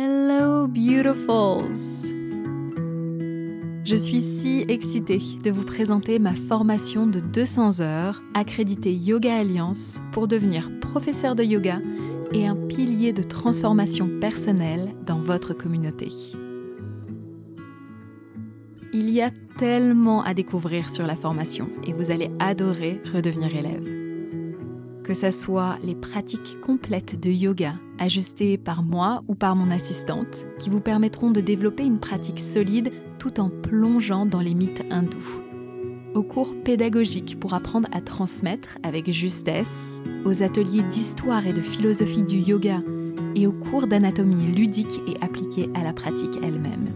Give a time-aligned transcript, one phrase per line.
[0.00, 1.74] Hello beautifuls
[3.82, 10.00] Je suis si excitée de vous présenter ma formation de 200 heures accréditée Yoga Alliance
[10.12, 11.80] pour devenir professeur de yoga
[12.32, 16.10] et un pilier de transformation personnelle dans votre communauté.
[18.92, 23.97] Il y a tellement à découvrir sur la formation et vous allez adorer redevenir élève.
[25.08, 30.44] Que ce soit les pratiques complètes de yoga ajustées par moi ou par mon assistante
[30.58, 35.40] qui vous permettront de développer une pratique solide tout en plongeant dans les mythes hindous.
[36.14, 42.22] Aux cours pédagogiques pour apprendre à transmettre avec justesse, aux ateliers d'histoire et de philosophie
[42.22, 42.82] du yoga
[43.34, 46.92] et aux cours d'anatomie ludique et appliquée à la pratique elle-même.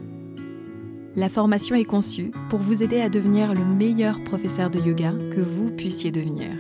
[1.17, 5.41] La formation est conçue pour vous aider à devenir le meilleur professeur de yoga que
[5.41, 6.51] vous puissiez devenir.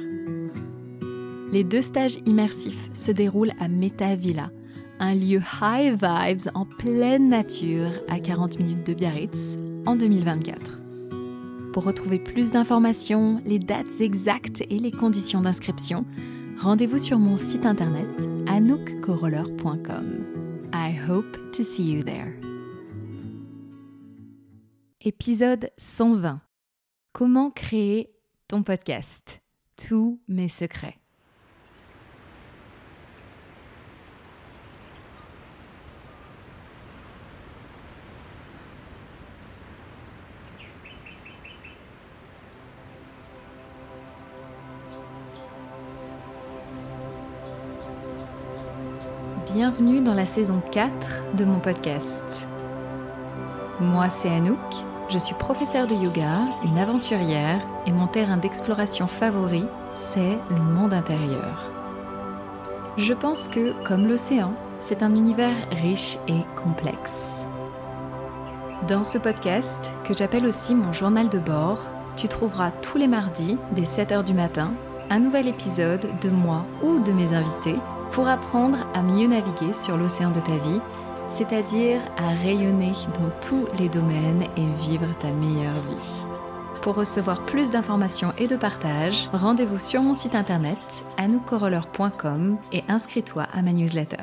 [1.52, 4.50] Les deux stages immersifs se déroulent à Meta Villa,
[4.98, 10.80] un lieu high vibes en pleine nature à 40 minutes de Biarritz en 2024.
[11.74, 16.06] Pour retrouver plus d'informations, les dates exactes et les conditions d'inscription,
[16.58, 18.08] rendez-vous sur mon site internet
[18.46, 20.70] anoukcoroller.com.
[20.72, 22.32] I hope to see you there.
[25.02, 26.40] Épisode 120.
[27.12, 28.10] Comment créer
[28.48, 29.42] ton podcast?
[29.76, 31.01] Tous mes secrets.
[49.64, 52.48] Bienvenue dans la saison 4 de mon podcast.
[53.78, 54.58] Moi, c'est Anouk
[55.08, 60.92] je suis professeure de yoga, une aventurière, et mon terrain d'exploration favori, c'est le monde
[60.92, 61.70] intérieur.
[62.96, 67.46] Je pense que, comme l'océan, c'est un univers riche et complexe.
[68.88, 73.56] Dans ce podcast, que j'appelle aussi mon journal de bord, tu trouveras tous les mardis,
[73.76, 74.72] dès 7h du matin,
[75.08, 77.78] un nouvel épisode de moi ou de mes invités
[78.12, 80.80] pour apprendre à mieux naviguer sur l'océan de ta vie
[81.32, 86.26] c'est-à-dire à rayonner dans tous les domaines et vivre ta meilleure vie.
[86.82, 93.46] Pour recevoir plus d'informations et de partage, rendez-vous sur mon site internet anoukcoroller.com et inscris-toi
[93.52, 94.16] à ma newsletter.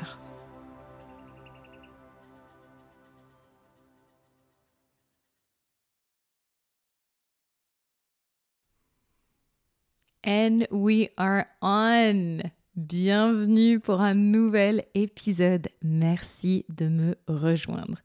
[10.22, 12.42] And we are on!
[12.80, 15.68] Bienvenue pour un nouvel épisode.
[15.82, 17.98] Merci de me rejoindre.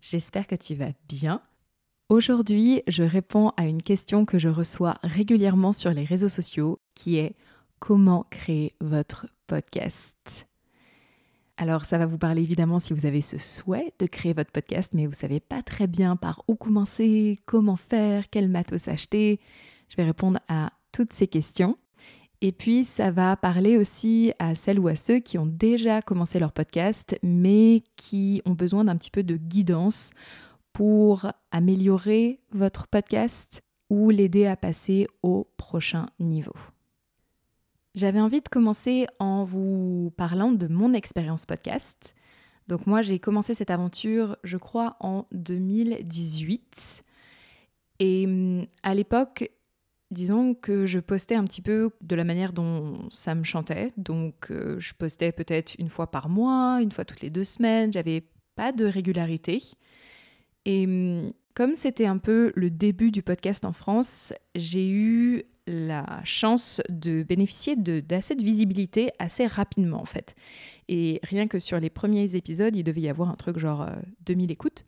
[0.00, 1.42] J'espère que tu vas bien.
[2.08, 7.16] Aujourd'hui, je réponds à une question que je reçois régulièrement sur les réseaux sociaux qui
[7.16, 7.34] est
[7.80, 10.46] comment créer votre podcast?
[11.56, 14.92] Alors ça va vous parler évidemment si vous avez ce souhait de créer votre podcast,
[14.94, 19.40] mais vous savez pas très bien par où commencer, comment faire, quel matos acheter.
[19.88, 21.76] Je vais répondre à toutes ces questions.
[22.44, 26.40] Et puis, ça va parler aussi à celles ou à ceux qui ont déjà commencé
[26.40, 30.10] leur podcast, mais qui ont besoin d'un petit peu de guidance
[30.72, 36.56] pour améliorer votre podcast ou l'aider à passer au prochain niveau.
[37.94, 42.12] J'avais envie de commencer en vous parlant de mon expérience podcast.
[42.66, 47.04] Donc moi, j'ai commencé cette aventure, je crois, en 2018.
[48.00, 49.48] Et hum, à l'époque,
[50.12, 53.88] Disons que je postais un petit peu de la manière dont ça me chantait.
[53.96, 57.94] Donc, euh, je postais peut-être une fois par mois, une fois toutes les deux semaines.
[57.94, 58.22] J'avais
[58.54, 59.62] pas de régularité.
[60.66, 66.20] Et hum, comme c'était un peu le début du podcast en France, j'ai eu la
[66.24, 70.34] chance de bénéficier d'assez de, visibilité assez rapidement en fait.
[70.88, 73.86] Et rien que sur les premiers épisodes, il devait y avoir un truc genre
[74.26, 74.84] 2000 euh, écoutes.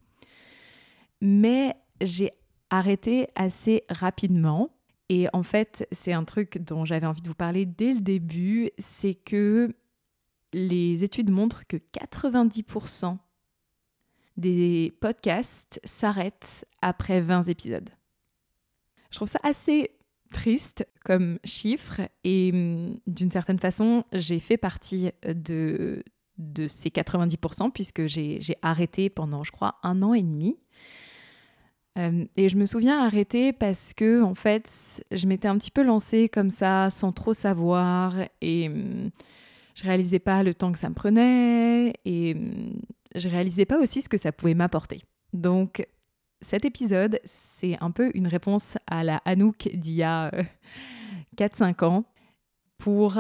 [1.23, 2.33] Mais j'ai
[2.69, 4.74] arrêté assez rapidement
[5.09, 8.71] et en fait, c'est un truc dont j'avais envie de vous parler dès le début,
[8.79, 9.75] c'est que
[10.53, 13.19] les études montrent que 90%
[14.37, 17.91] des podcasts s'arrêtent après 20 épisodes.
[19.11, 19.91] Je trouve ça assez
[20.33, 26.03] triste comme chiffre et hum, d'une certaine façon, j'ai fait partie de,
[26.39, 30.59] de ces 90% puisque j'ai arrêté pendant, je crois, un an et demi.
[31.97, 35.83] Euh, et je me souviens arrêter parce que, en fait, je m'étais un petit peu
[35.83, 39.11] lancée comme ça, sans trop savoir, et hum,
[39.75, 42.81] je réalisais pas le temps que ça me prenait, et hum,
[43.15, 45.03] je réalisais pas aussi ce que ça pouvait m'apporter.
[45.33, 45.87] Donc,
[46.41, 50.31] cet épisode, c'est un peu une réponse à la Anouk d'il y a
[51.37, 52.05] 4-5 euh, ans
[52.79, 53.19] pour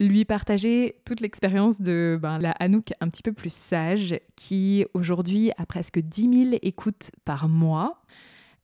[0.00, 5.52] lui partager toute l'expérience de ben, la Anouk un petit peu plus sage, qui aujourd'hui
[5.58, 8.02] a presque 10 000 écoutes par mois,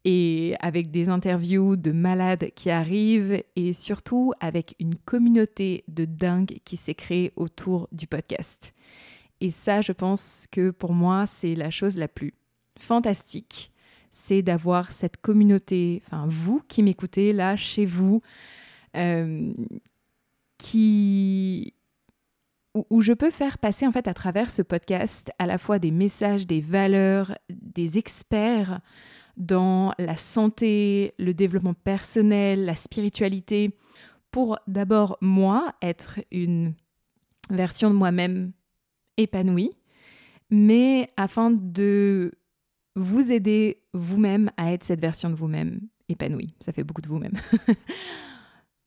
[0.06, 6.58] et avec des interviews de malades qui arrivent, et surtout avec une communauté de dingue
[6.64, 8.72] qui s'est créée autour du podcast.
[9.42, 12.32] Et ça, je pense que pour moi, c'est la chose la plus
[12.78, 13.72] fantastique,
[14.10, 18.22] c'est d'avoir cette communauté, enfin vous qui m'écoutez là, chez vous,
[18.96, 19.52] euh,
[22.90, 25.90] où, je peux faire passer en fait à travers ce podcast à la fois des
[25.90, 28.80] messages, des valeurs, des experts
[29.36, 33.76] dans la santé, le développement personnel, la spiritualité,
[34.30, 36.74] pour d'abord moi être une
[37.50, 38.52] version de moi-même
[39.16, 39.70] épanouie,
[40.50, 42.32] mais afin de
[42.96, 46.54] vous aider vous-même à être cette version de vous-même épanouie.
[46.60, 47.34] Ça fait beaucoup de vous-même.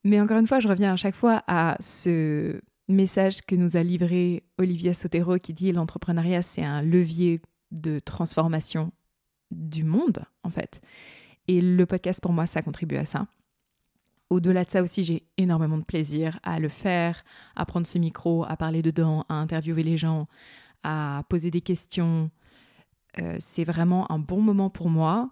[0.04, 3.84] Mais encore une fois, je reviens à chaque fois à ce message que nous a
[3.84, 7.42] livré Olivia Sotero qui dit l'entrepreneuriat, c'est un levier
[7.72, 8.92] de transformation
[9.52, 10.82] du monde, en fait.
[11.48, 13.28] Et le podcast, pour moi, ça contribue à ça.
[14.30, 17.24] Au-delà de ça aussi, j'ai énormément de plaisir à le faire,
[17.56, 20.28] à prendre ce micro, à parler dedans, à interviewer les gens,
[20.84, 22.30] à poser des questions.
[23.20, 25.32] Euh, c'est vraiment un bon moment pour moi.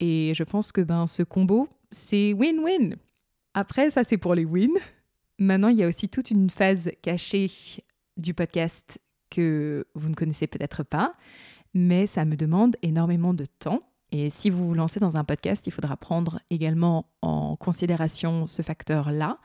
[0.00, 2.96] Et je pense que ben, ce combo, c'est win-win.
[3.54, 4.80] Après, ça c'est pour les wins.
[5.38, 7.50] Maintenant, il y a aussi toute une phase cachée
[8.16, 11.14] du podcast que vous ne connaissez peut-être pas,
[11.72, 13.82] mais ça me demande énormément de temps.
[14.12, 18.62] Et si vous vous lancez dans un podcast, il faudra prendre également en considération ce
[18.62, 19.38] facteur-là.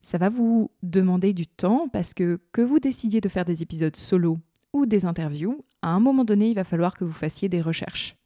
[0.00, 3.96] Ça va vous demander du temps parce que que vous décidiez de faire des épisodes
[3.96, 4.36] solo
[4.72, 8.16] ou des interviews, à un moment donné, il va falloir que vous fassiez des recherches.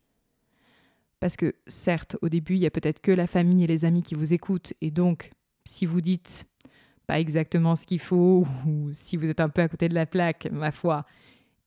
[1.20, 4.02] Parce que certes, au début, il y a peut-être que la famille et les amis
[4.02, 5.30] qui vous écoutent, et donc,
[5.66, 6.46] si vous dites
[7.06, 10.06] pas exactement ce qu'il faut, ou si vous êtes un peu à côté de la
[10.06, 11.04] plaque, ma foi,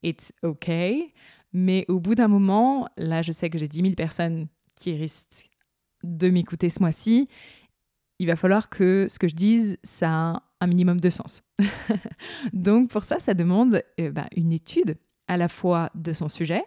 [0.01, 1.13] it's okay.
[1.53, 5.49] Mais au bout d'un moment, là, je sais que j'ai 10 000 personnes qui risquent
[6.03, 7.29] de m'écouter ce mois-ci.
[8.17, 11.43] Il va falloir que ce que je dise, ça a un minimum de sens.
[12.53, 14.97] Donc pour ça, ça demande eh ben, une étude
[15.27, 16.63] à la fois de son sujet,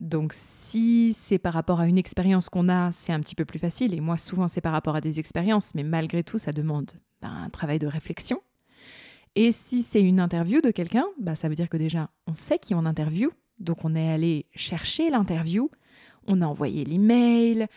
[0.00, 3.58] donc si c'est par rapport à une expérience qu'on a, c'est un petit peu plus
[3.58, 3.94] facile.
[3.94, 6.90] Et moi, souvent, c'est par rapport à des expériences, mais malgré tout, ça demande
[7.22, 8.42] ben, un travail de réflexion.
[9.36, 12.58] Et si c'est une interview de quelqu'un, bah, ça veut dire que déjà, on sait
[12.58, 13.30] qui on interview.
[13.58, 15.70] Donc on est allé chercher l'interview,
[16.26, 17.68] on a envoyé l'email,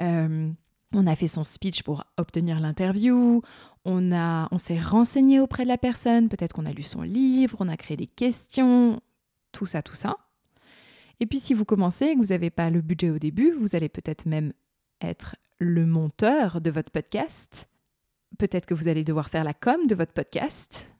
[0.00, 0.50] euh,
[0.94, 3.42] on a fait son speech pour obtenir l'interview,
[3.84, 4.12] on,
[4.50, 7.76] on s'est renseigné auprès de la personne, peut-être qu'on a lu son livre, on a
[7.76, 9.00] créé des questions,
[9.52, 10.16] tout ça, tout ça.
[11.20, 13.74] Et puis si vous commencez et que vous n'avez pas le budget au début, vous
[13.74, 14.52] allez peut-être même
[15.00, 17.68] être le monteur de votre podcast.
[18.38, 20.92] Peut-être que vous allez devoir faire la com de votre podcast.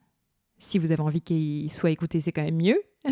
[0.57, 2.81] Si vous avez envie qu'il soit écouté, c'est quand même mieux.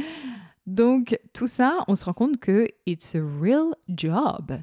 [0.65, 4.59] Donc tout ça, on se rend compte que it's a real job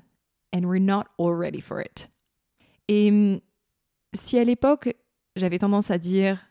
[0.52, 2.10] and we're not all ready for it.
[2.88, 3.40] Et hum,
[4.14, 4.94] si à l'époque,
[5.36, 6.44] j'avais tendance à dire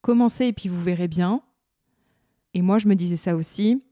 [0.00, 1.42] commencez et puis vous verrez bien,
[2.54, 3.82] et moi je me disais ça aussi,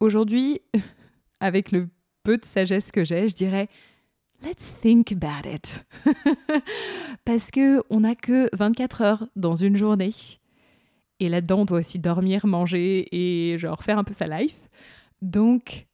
[0.00, 0.60] Aujourd'hui,
[1.40, 1.88] avec le
[2.22, 3.68] peu de sagesse que j'ai, je dirais
[4.42, 5.86] Let's think about it.
[7.24, 10.12] Parce que on n'a que 24 heures dans une journée.
[11.20, 14.68] Et là-dedans, on doit aussi dormir, manger et genre faire un peu sa life.
[15.22, 15.86] Donc,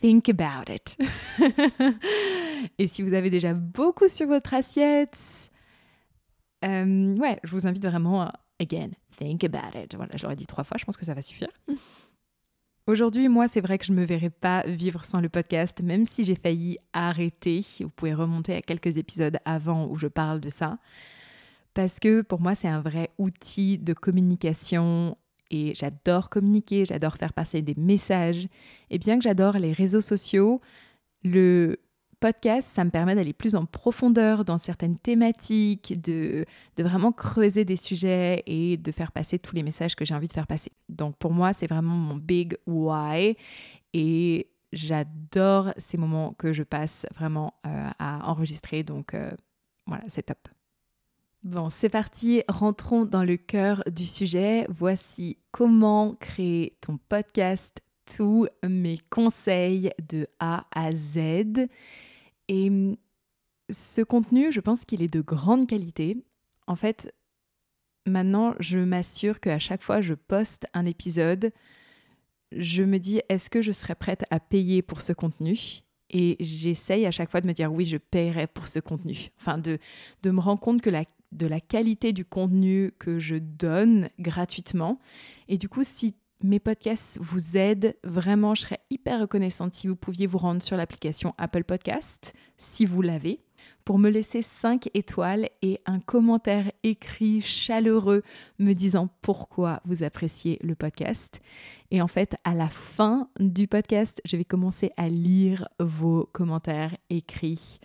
[0.00, 0.96] think about it.
[2.78, 5.50] et si vous avez déjà beaucoup sur votre assiette,
[6.64, 9.94] euh, ouais, je vous invite vraiment à, again, think about it.
[9.94, 11.50] Voilà, je l'aurais dit trois fois, je pense que ça va suffire.
[12.86, 16.04] Aujourd'hui, moi, c'est vrai que je ne me verrais pas vivre sans le podcast, même
[16.04, 17.60] si j'ai failli arrêter.
[17.80, 20.76] Vous pouvez remonter à quelques épisodes avant où je parle de ça.
[21.72, 25.16] Parce que pour moi, c'est un vrai outil de communication
[25.50, 28.48] et j'adore communiquer, j'adore faire passer des messages.
[28.90, 30.60] Et bien que j'adore les réseaux sociaux,
[31.22, 31.80] le
[32.24, 36.46] podcast, ça me permet d'aller plus en profondeur dans certaines thématiques, de,
[36.78, 40.32] vraiment creuser des sujets et de faire passer tous les messages que j'ai envie de
[40.32, 40.72] faire passer.
[40.88, 43.36] Donc pour moi, c'est vraiment mon big why
[43.92, 48.84] et j'adore ces moments que je passe vraiment euh, à enregistrer.
[48.84, 49.30] Donc euh,
[49.86, 50.48] voilà, c'est top.
[51.42, 54.66] Bon, c'est parti, rentrons dans le cœur du sujet.
[54.70, 57.82] Voici comment créer ton podcast,
[58.16, 61.66] tous mes conseils de A à Z.
[62.48, 62.96] Et hum,
[63.70, 66.16] ce contenu, je pense qu'il est de grande qualité.
[66.66, 67.14] En fait,
[68.06, 71.52] maintenant, je m'assure qu'à chaque fois je poste un épisode,
[72.52, 75.82] je me dis est-ce que je serais prête à payer pour ce contenu?
[76.10, 79.30] Et j'essaye à chaque fois de me dire oui, je paierai pour ce contenu.
[79.40, 79.78] Enfin, de,
[80.22, 85.00] de me rendre compte que la de la qualité du contenu que je donne gratuitement.
[85.48, 89.96] Et du coup, si mes podcasts vous aident, vraiment, je serais hyper reconnaissante si vous
[89.96, 93.40] pouviez vous rendre sur l'application Apple Podcast, si vous l'avez,
[93.86, 98.22] pour me laisser 5 étoiles et un commentaire écrit chaleureux
[98.58, 101.40] me disant pourquoi vous appréciez le podcast.
[101.90, 106.94] Et en fait, à la fin du podcast, je vais commencer à lire vos commentaires
[107.08, 107.78] écrits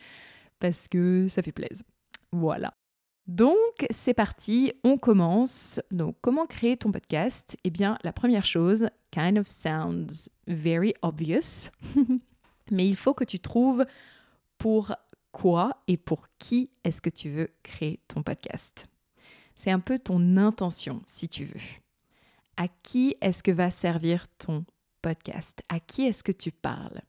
[0.59, 1.85] parce que ça fait plaisir.
[2.33, 2.78] Voilà.
[3.29, 5.79] Donc, c'est parti, on commence.
[5.91, 7.55] Donc, comment créer ton podcast?
[7.63, 11.69] Eh bien, la première chose, kind of sounds very obvious,
[12.71, 13.85] mais il faut que tu trouves
[14.57, 14.95] pour
[15.31, 18.87] quoi et pour qui est-ce que tu veux créer ton podcast.
[19.55, 21.61] C'est un peu ton intention, si tu veux.
[22.57, 24.65] À qui est-ce que va servir ton
[25.03, 25.61] podcast?
[25.69, 27.01] À qui est-ce que tu parles?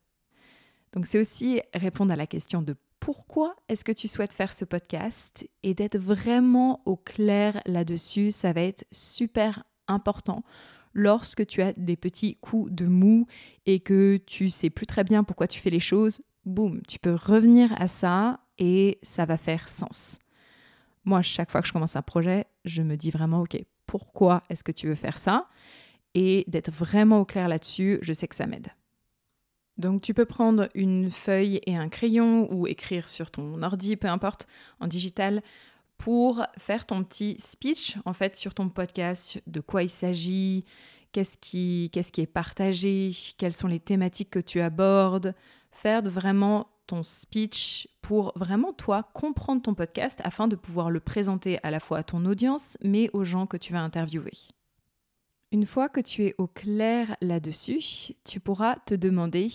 [0.92, 4.64] Donc, c'est aussi répondre à la question de pourquoi est-ce que tu souhaites faire ce
[4.64, 10.44] podcast et d'être vraiment au clair là-dessus, ça va être super important
[10.92, 13.26] lorsque tu as des petits coups de mou
[13.66, 17.14] et que tu sais plus très bien pourquoi tu fais les choses, boum, tu peux
[17.14, 20.18] revenir à ça et ça va faire sens.
[21.04, 24.62] Moi, chaque fois que je commence un projet, je me dis vraiment, OK, pourquoi est-ce
[24.62, 25.48] que tu veux faire ça?
[26.14, 28.68] Et d'être vraiment au clair là-dessus, je sais que ça m'aide.
[29.80, 34.08] Donc tu peux prendre une feuille et un crayon ou écrire sur ton ordi, peu
[34.08, 34.46] importe,
[34.78, 35.42] en digital,
[35.96, 40.66] pour faire ton petit speech en fait sur ton podcast, de quoi il s'agit,
[41.12, 45.34] qu'est-ce qui, qu'est-ce qui est partagé, quelles sont les thématiques que tu abordes,
[45.72, 51.58] faire vraiment ton speech pour vraiment toi comprendre ton podcast afin de pouvoir le présenter
[51.62, 54.32] à la fois à ton audience mais aux gens que tu vas interviewer.
[55.52, 59.48] Une fois que tu es au clair là-dessus, tu pourras te demander,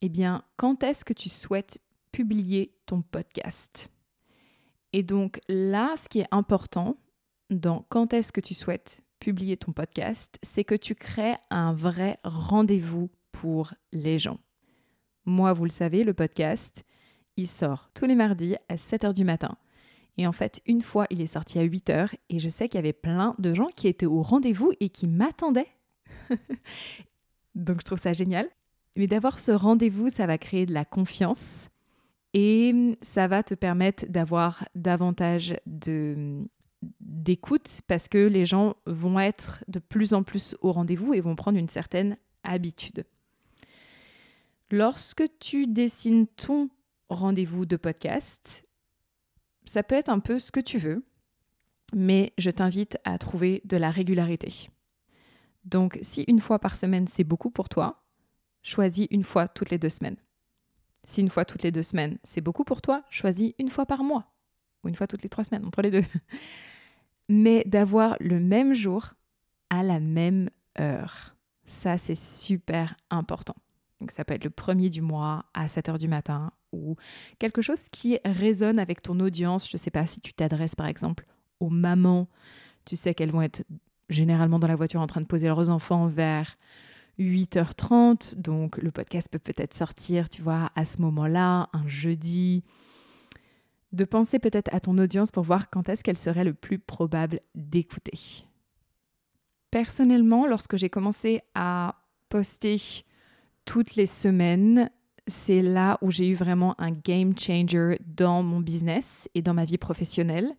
[0.00, 1.80] eh bien, quand est-ce que tu souhaites
[2.12, 3.90] publier ton podcast?
[4.92, 6.96] Et donc là, ce qui est important
[7.50, 12.18] dans quand est-ce que tu souhaites publier ton podcast, c'est que tu crées un vrai
[12.22, 14.38] rendez-vous pour les gens.
[15.24, 16.84] Moi, vous le savez, le podcast,
[17.36, 19.56] il sort tous les mardis à 7h du matin.
[20.16, 22.78] Et en fait, une fois, il est sorti à 8 heures et je sais qu'il
[22.78, 25.68] y avait plein de gens qui étaient au rendez-vous et qui m'attendaient.
[27.54, 28.48] Donc je trouve ça génial.
[28.96, 31.70] Mais d'avoir ce rendez-vous, ça va créer de la confiance
[32.34, 36.44] et ça va te permettre d'avoir davantage de
[37.00, 41.36] d'écoute parce que les gens vont être de plus en plus au rendez-vous et vont
[41.36, 43.04] prendre une certaine habitude.
[44.70, 46.70] Lorsque tu dessines ton
[47.10, 48.64] rendez-vous de podcast,
[49.64, 51.04] ça peut être un peu ce que tu veux,
[51.94, 54.70] mais je t'invite à trouver de la régularité.
[55.64, 58.02] Donc si une fois par semaine c'est beaucoup pour toi,
[58.62, 60.16] choisis une fois toutes les deux semaines.
[61.04, 64.02] Si une fois toutes les deux semaines c'est beaucoup pour toi, choisis une fois par
[64.02, 64.32] mois
[64.82, 66.04] ou une fois toutes les trois semaines, entre les deux.
[67.28, 69.14] Mais d'avoir le même jour
[69.68, 70.50] à la même
[70.80, 71.36] heure,
[71.66, 73.54] ça c'est super important.
[74.00, 76.96] Donc ça peut être le premier du mois à 7 heures du matin ou
[77.38, 79.68] quelque chose qui résonne avec ton audience.
[79.68, 81.26] Je ne sais pas si tu t'adresses par exemple
[81.60, 82.28] aux mamans,
[82.84, 83.64] tu sais qu'elles vont être
[84.08, 86.56] généralement dans la voiture en train de poser leurs enfants vers
[87.18, 92.64] 8h30, donc le podcast peut peut-être sortir, tu vois, à ce moment-là, un jeudi.
[93.92, 97.40] De penser peut-être à ton audience pour voir quand est-ce qu'elle serait le plus probable
[97.54, 98.46] d'écouter.
[99.70, 101.96] Personnellement, lorsque j'ai commencé à
[102.28, 102.76] poster
[103.64, 104.90] toutes les semaines,
[105.30, 109.64] c'est là où j'ai eu vraiment un game changer dans mon business et dans ma
[109.64, 110.52] vie professionnelle.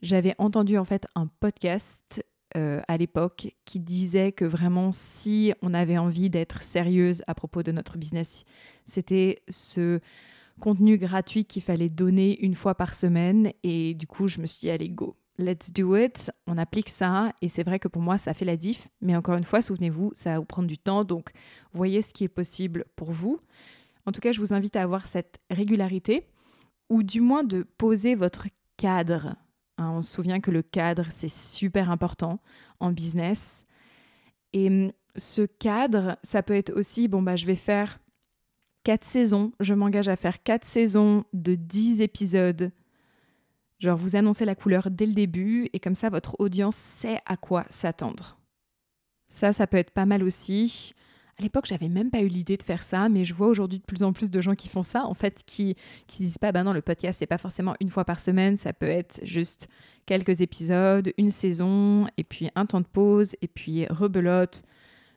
[0.00, 2.24] J'avais entendu en fait un podcast
[2.56, 7.62] euh, à l'époque qui disait que vraiment si on avait envie d'être sérieuse à propos
[7.62, 8.44] de notre business,
[8.84, 9.98] c'était ce
[10.60, 13.50] contenu gratuit qu'il fallait donner une fois par semaine.
[13.64, 17.32] Et du coup je me suis dit allez go, let's do it, on applique ça.
[17.42, 20.12] Et c'est vrai que pour moi ça fait la diff, mais encore une fois souvenez-vous
[20.14, 21.02] ça va vous prendre du temps.
[21.02, 21.30] Donc
[21.72, 23.40] voyez ce qui est possible pour vous.
[24.06, 26.26] En tout cas, je vous invite à avoir cette régularité
[26.90, 28.46] ou du moins de poser votre
[28.76, 29.36] cadre.
[29.78, 32.40] Hein, on se souvient que le cadre, c'est super important
[32.80, 33.66] en business.
[34.52, 37.98] Et hum, ce cadre, ça peut être aussi, bon, bah, je vais faire
[38.82, 39.52] quatre saisons.
[39.60, 42.70] Je m'engage à faire quatre saisons de 10 épisodes.
[43.78, 47.36] Genre, vous annoncez la couleur dès le début et comme ça, votre audience sait à
[47.36, 48.38] quoi s'attendre.
[49.26, 50.94] Ça, ça peut être pas mal aussi.
[51.38, 53.84] À l'époque, j'avais même pas eu l'idée de faire ça, mais je vois aujourd'hui de
[53.84, 55.76] plus en plus de gens qui font ça, en fait, qui
[56.06, 58.72] qui disent pas, bah non, le podcast c'est pas forcément une fois par semaine, ça
[58.72, 59.68] peut être juste
[60.06, 64.62] quelques épisodes, une saison, et puis un temps de pause, et puis rebelote.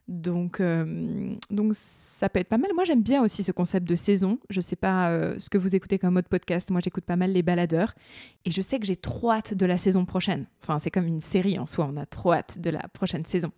[0.07, 2.71] Donc, euh, donc ça peut être pas mal.
[2.74, 4.39] Moi, j'aime bien aussi ce concept de saison.
[4.50, 6.71] Je sais pas euh, ce que vous écoutez comme mode podcast.
[6.71, 7.93] Moi, j'écoute pas mal les baladeurs.
[8.45, 10.45] Et je sais que j'ai trop hâte de la saison prochaine.
[10.63, 11.89] Enfin, c'est comme une série en soi.
[11.91, 13.51] On a trop hâte de la prochaine saison.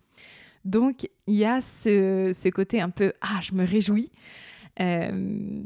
[0.64, 4.10] Donc, il y a ce, côté un peu Ah, je me réjouis
[4.80, 5.62] euh,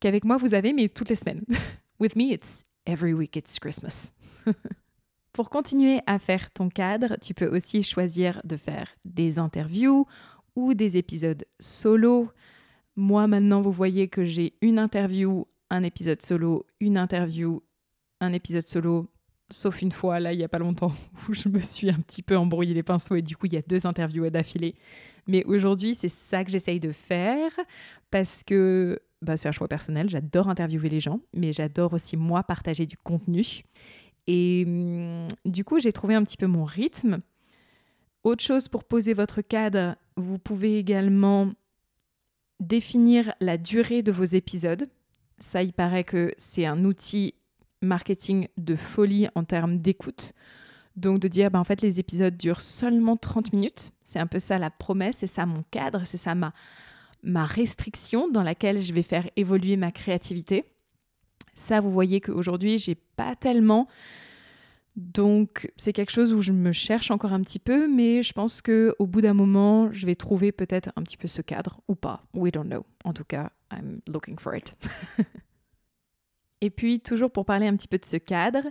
[0.00, 1.44] qu'avec moi, vous avez, mais toutes les semaines.
[2.00, 4.12] With me, it's every week, it's Christmas.
[5.32, 10.06] Pour continuer à faire ton cadre, tu peux aussi choisir de faire des interviews
[10.56, 12.30] ou des épisodes solo.
[12.96, 17.62] Moi maintenant, vous voyez que j'ai une interview, un épisode solo, une interview,
[18.20, 19.08] un épisode solo,
[19.50, 20.92] sauf une fois, là, il n'y a pas longtemps,
[21.28, 23.56] où je me suis un petit peu embrouillé les pinceaux et du coup, il y
[23.56, 24.74] a deux interviews d'affilée.
[25.26, 27.50] Mais aujourd'hui, c'est ça que j'essaye de faire
[28.10, 30.08] parce que bah, c'est un choix personnel.
[30.08, 33.62] J'adore interviewer les gens, mais j'adore aussi, moi, partager du contenu.
[34.26, 37.20] Et hum, du coup, j'ai trouvé un petit peu mon rythme.
[38.24, 41.50] Autre chose pour poser votre cadre, vous pouvez également
[42.60, 44.86] définir la durée de vos épisodes.
[45.38, 47.34] Ça, il paraît que c'est un outil
[47.80, 50.32] marketing de folie en termes d'écoute.
[50.96, 53.92] Donc de dire, ben, en fait, les épisodes durent seulement 30 minutes.
[54.02, 56.52] C'est un peu ça la promesse, c'est ça mon cadre, c'est ça ma,
[57.22, 60.64] ma restriction dans laquelle je vais faire évoluer ma créativité.
[61.54, 63.88] Ça, vous voyez qu'aujourd'hui, j'ai pas tellement.
[64.96, 68.60] Donc, c'est quelque chose où je me cherche encore un petit peu, mais je pense
[68.60, 71.94] que au bout d'un moment, je vais trouver peut-être un petit peu ce cadre ou
[71.94, 72.24] pas.
[72.34, 72.84] We don't know.
[73.04, 74.74] En tout cas, I'm looking for it.
[76.60, 78.62] Et puis, toujours pour parler un petit peu de ce cadre,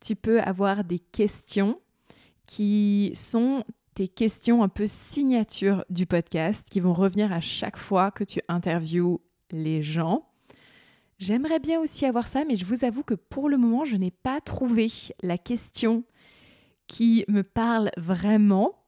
[0.00, 1.80] tu peux avoir des questions
[2.46, 8.10] qui sont tes questions un peu signature du podcast, qui vont revenir à chaque fois
[8.10, 9.20] que tu interviews
[9.50, 10.28] les gens.
[11.18, 14.10] J'aimerais bien aussi avoir ça, mais je vous avoue que pour le moment, je n'ai
[14.10, 14.88] pas trouvé
[15.22, 16.04] la question
[16.88, 18.81] qui me parle vraiment.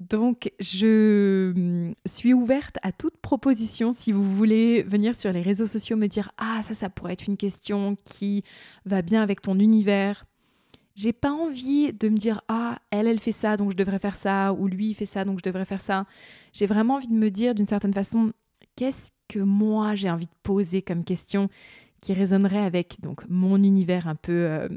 [0.00, 5.66] Donc, je hum, suis ouverte à toute proposition si vous voulez venir sur les réseaux
[5.66, 8.42] sociaux me dire Ah, ça, ça pourrait être une question qui
[8.86, 10.24] va bien avec ton univers.
[10.94, 14.16] J'ai pas envie de me dire Ah, elle, elle fait ça, donc je devrais faire
[14.16, 16.06] ça, ou lui, fait ça, donc je devrais faire ça.
[16.54, 18.32] J'ai vraiment envie de me dire d'une certaine façon
[18.76, 21.50] Qu'est-ce que moi j'ai envie de poser comme question
[22.00, 24.68] qui résonnerait avec donc mon univers un peu euh,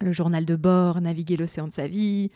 [0.00, 2.30] le journal de bord, naviguer l'océan de sa vie.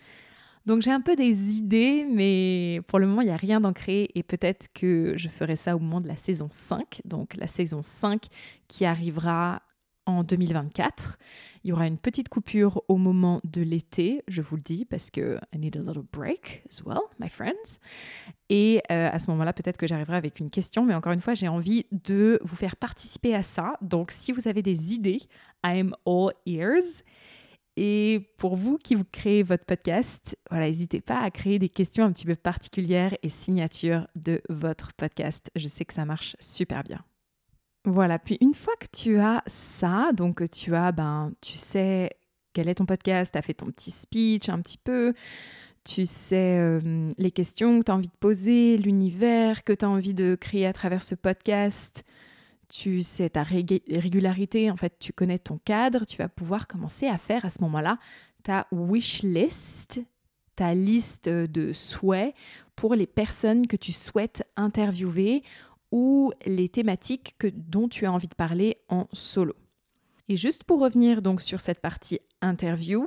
[0.67, 4.11] Donc j'ai un peu des idées, mais pour le moment, il n'y a rien d'ancré
[4.15, 7.83] et peut-être que je ferai ça au moment de la saison 5, donc la saison
[7.83, 8.27] 5
[8.69, 9.63] qui arrivera
[10.07, 11.19] en 2024.
[11.65, 15.11] Il y aura une petite coupure au moment de l'été, je vous le dis, parce
[15.11, 17.79] que I need a little break as well, my friends.
[18.49, 21.35] Et euh, à ce moment-là, peut-être que j'arriverai avec une question, mais encore une fois,
[21.35, 23.75] j'ai envie de vous faire participer à ça.
[23.81, 25.21] Donc, si vous avez des idées,
[25.65, 27.03] I'm all ears.
[27.77, 32.05] Et pour vous qui vous créez votre podcast, voilà, n'hésitez pas à créer des questions
[32.05, 35.51] un petit peu particulières et signatures de votre podcast.
[35.57, 37.03] Je sais que ça marche super bien.
[37.85, 42.11] Voilà, puis une fois que tu as ça, donc tu as, ben, tu sais
[42.53, 45.15] quel est ton podcast, tu as fait ton petit speech un petit peu,
[45.85, 49.91] tu sais euh, les questions que tu as envie de poser, l'univers que tu as
[49.91, 52.05] envie de créer à travers ce podcast,
[52.73, 57.19] tu sais ta régularité, en fait, tu connais ton cadre, tu vas pouvoir commencer à
[57.19, 57.99] faire à ce moment-là
[58.43, 60.01] ta wish list,
[60.57, 62.35] ta liste de souhaits
[62.75, 65.43] pour les personnes que tu souhaites interviewer
[65.91, 69.55] ou les thématiques que, dont tu as envie de parler en solo.
[70.31, 73.07] Et juste pour revenir donc sur cette partie interview,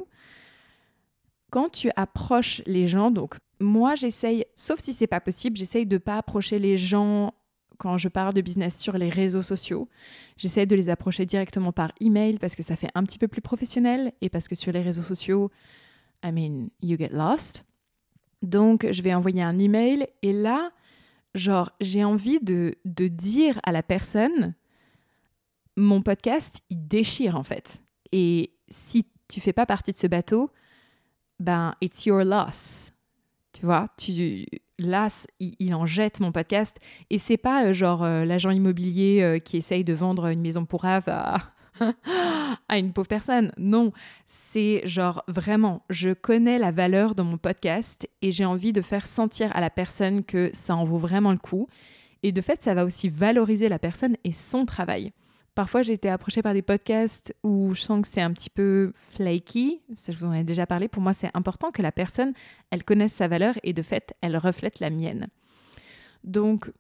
[1.50, 5.98] quand tu approches les gens, donc moi j'essaye, sauf si c'est pas possible, j'essaye de
[5.98, 7.34] pas approcher les gens
[7.78, 9.90] quand je parle de business sur les réseaux sociaux.
[10.38, 13.42] J'essaie de les approcher directement par email parce que ça fait un petit peu plus
[13.42, 15.52] professionnel et parce que sur les réseaux sociaux,
[16.24, 17.66] I mean, you get lost.
[18.42, 20.72] Donc je vais envoyer un email et là,
[21.34, 24.56] genre, j'ai envie de, de dire à la personne,
[25.76, 27.82] mon podcast, il déchire en fait.
[28.12, 30.52] Et si tu fais pas partie de ce bateau,
[31.40, 32.94] ben, it's your loss.
[33.56, 34.46] Tu vois, tu,
[34.78, 35.08] là,
[35.40, 36.78] il, en jette mon podcast.
[37.10, 40.66] Et c'est pas euh, genre euh, l'agent immobilier euh, qui essaye de vendre une maison
[40.66, 41.38] pour Ave à,
[42.68, 43.54] à une pauvre personne.
[43.58, 43.94] Non,
[44.28, 49.08] c'est genre vraiment, je connais la valeur de mon podcast et j'ai envie de faire
[49.08, 51.70] sentir à la personne que ça en vaut vraiment le coup.
[52.24, 55.14] Et de fait, ça va aussi valoriser la personne et son travail.
[55.56, 58.92] Parfois, j'ai été approchée par des podcasts où je sens que c'est un petit peu
[58.96, 59.82] flaky.
[59.96, 60.90] Ça, je vous en ai déjà parlé.
[60.90, 62.34] Pour moi, c'est important que la personne,
[62.72, 65.30] elle connaisse sa valeur et de fait, elle reflète la mienne.
[66.26, 66.72] Donc,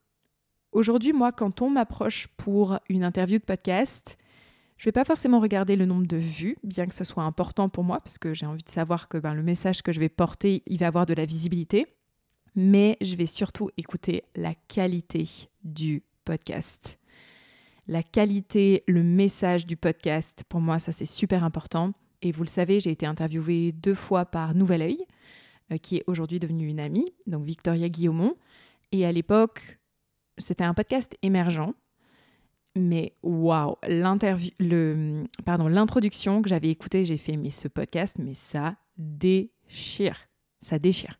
[0.74, 4.18] aujourd'hui, moi, quand on m'approche pour une interview de podcast,
[4.76, 7.70] je ne vais pas forcément regarder le nombre de vues, bien que ce soit important
[7.70, 10.10] pour moi, parce que j'ai envie de savoir que ben, le message que je vais
[10.10, 11.88] porter, il va avoir de la visibilité.
[12.58, 15.28] mais je vais surtout écouter la qualité
[15.64, 16.98] du podcast.
[17.88, 21.93] La qualité, le message du podcast, pour moi, ça c'est super important.
[22.21, 25.06] Et vous le savez, j'ai été interviewée deux fois par Nouvel Oeil,
[25.71, 28.36] euh, qui est aujourd'hui devenue une amie, donc Victoria Guillaumont.
[28.91, 29.78] Et à l'époque,
[30.39, 31.74] c'était un podcast émergent.
[32.76, 35.21] Mais waouh, l'introduction
[36.41, 40.28] que j'avais écoutée, j'ai fait, mais ce podcast, mais ça déchire,
[40.60, 41.19] ça déchire.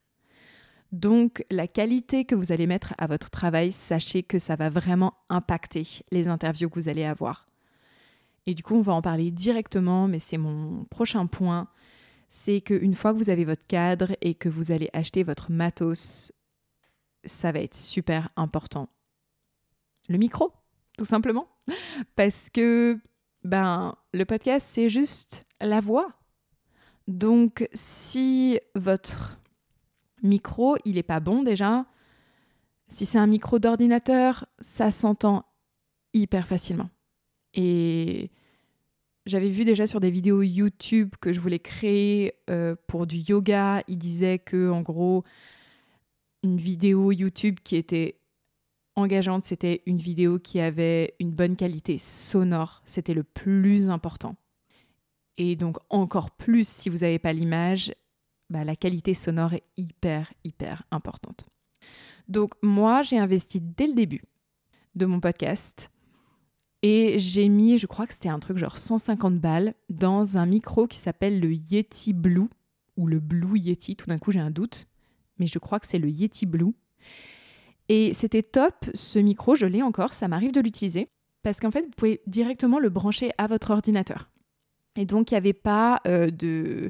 [0.96, 5.14] Donc, la qualité que vous allez mettre à votre travail, sachez que ça va vraiment
[5.28, 7.50] impacter les interviews que vous allez avoir.
[8.46, 11.68] Et du coup, on va en parler directement, mais c'est mon prochain point.
[12.30, 16.32] C'est qu'une fois que vous avez votre cadre et que vous allez acheter votre matos,
[17.26, 18.88] ça va être super important.
[20.08, 20.54] Le micro,
[20.98, 21.50] tout simplement.
[22.16, 22.98] Parce que
[23.44, 26.14] ben, le podcast, c'est juste la voix.
[27.10, 29.42] Donc, si votre
[30.26, 31.86] micro, il n'est pas bon déjà,
[32.88, 35.46] si c'est un micro d'ordinateur, ça s'entend
[36.14, 36.90] hyper facilement.
[37.54, 38.32] Et
[39.26, 43.82] j'avais vu déjà sur des vidéos YouTube que je voulais créer euh, pour du yoga,
[43.88, 45.24] il disait que en gros,
[46.44, 48.20] une vidéo YouTube qui était
[48.96, 52.82] engageante, c'était une vidéo qui avait une bonne qualité sonore.
[52.86, 54.36] C'était le plus important.
[55.38, 57.94] Et donc encore plus si vous n'avez pas l'image,
[58.50, 61.46] bah, la qualité sonore est hyper, hyper importante.
[62.28, 64.24] Donc moi, j'ai investi dès le début
[64.96, 65.92] de mon podcast
[66.82, 70.88] et j'ai mis, je crois que c'était un truc genre 150 balles dans un micro
[70.88, 72.50] qui s'appelle le Yeti Blue
[72.98, 73.96] ou le Blue Yeti.
[73.96, 74.88] Tout d'un coup, j'ai un doute,
[75.40, 76.74] mais je crois que c'est le Yeti Blue.
[77.90, 81.08] Et c'était top, ce micro, je l'ai encore, ça m'arrive de l'utiliser,
[81.44, 84.30] parce qu'en fait, vous pouvez directement le brancher à votre ordinateur.
[84.96, 86.90] Et donc, il n'y avait pas euh, de,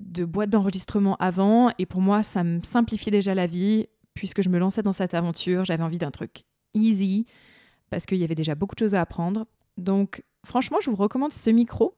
[0.00, 4.48] de boîte d'enregistrement avant, et pour moi, ça me simplifiait déjà la vie, puisque je
[4.48, 7.26] me lançais dans cette aventure, j'avais envie d'un truc easy,
[7.90, 9.46] parce qu'il y avait déjà beaucoup de choses à apprendre.
[9.76, 11.94] Donc, franchement, je vous recommande ce micro.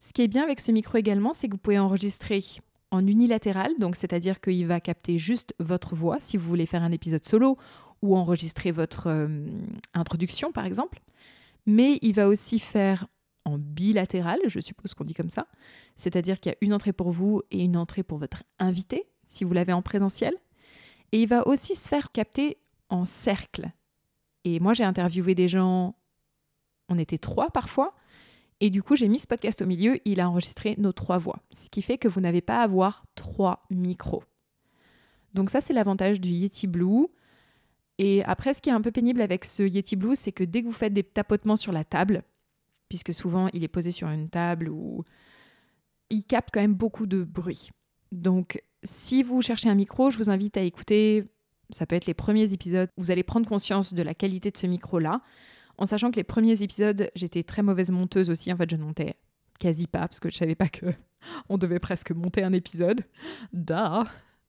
[0.00, 2.42] Ce qui est bien avec ce micro également, c'est que vous pouvez enregistrer
[2.90, 6.92] en unilatéral, donc c'est-à-dire qu'il va capter juste votre voix si vous voulez faire un
[6.92, 7.56] épisode solo
[8.02, 9.46] ou enregistrer votre euh,
[9.94, 11.00] introduction par exemple.
[11.64, 13.06] Mais il va aussi faire
[13.44, 15.46] en bilatéral, je suppose qu'on dit comme ça,
[15.96, 19.44] c'est-à-dire qu'il y a une entrée pour vous et une entrée pour votre invité si
[19.44, 20.34] vous l'avez en présentiel.
[21.12, 23.70] Et il va aussi se faire capter en cercle.
[24.44, 25.96] Et moi j'ai interviewé des gens,
[26.88, 27.94] on était trois parfois,
[28.64, 31.42] et du coup, j'ai mis ce podcast au milieu, il a enregistré nos trois voix,
[31.50, 34.22] ce qui fait que vous n'avez pas à avoir trois micros.
[35.34, 37.08] Donc ça, c'est l'avantage du Yeti Blue.
[37.98, 40.62] Et après, ce qui est un peu pénible avec ce Yeti Blue, c'est que dès
[40.62, 42.22] que vous faites des tapotements sur la table,
[42.92, 45.02] puisque souvent il est posé sur une table ou
[46.10, 47.70] il capte quand même beaucoup de bruit.
[48.10, 51.24] Donc si vous cherchez un micro, je vous invite à écouter,
[51.70, 54.66] ça peut être les premiers épisodes, vous allez prendre conscience de la qualité de ce
[54.66, 55.22] micro-là
[55.78, 58.52] en sachant que les premiers épisodes, j'étais très mauvaise monteuse aussi.
[58.52, 59.14] En fait, je ne montais
[59.58, 60.84] quasi pas parce que je savais pas que
[61.48, 63.00] on devait presque monter un épisode.
[63.54, 64.04] Da,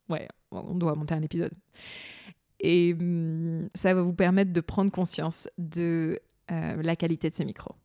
[0.09, 1.53] ouais, on doit monter un épisode.
[2.59, 6.19] Et hum, ça va vous permettre de prendre conscience de
[6.51, 7.77] euh, la qualité de ces micros.